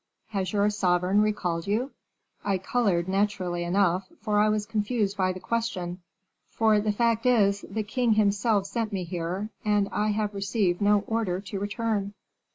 Has 0.29 0.51
your 0.51 0.67
sovereign 0.71 1.21
recalled 1.21 1.67
you?' 1.67 1.91
I 2.43 2.57
colored, 2.57 3.07
naturally 3.07 3.63
enough, 3.63 4.07
for 4.19 4.39
I 4.39 4.49
was 4.49 4.65
confused 4.65 5.15
by 5.15 5.31
the 5.31 5.39
question; 5.39 6.01
for 6.49 6.79
the 6.79 6.91
fact 6.91 7.27
is, 7.27 7.63
the 7.69 7.83
king 7.83 8.13
himself 8.13 8.65
sent 8.65 8.91
me 8.91 9.03
here, 9.03 9.51
and 9.63 9.87
I 9.91 10.07
have 10.07 10.33
received 10.33 10.81
no 10.81 11.01
order 11.05 11.39
to 11.41 11.59
return." 11.59 12.15